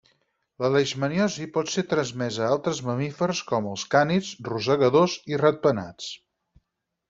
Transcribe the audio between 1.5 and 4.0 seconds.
pot ser transmesa a altres mamífers com els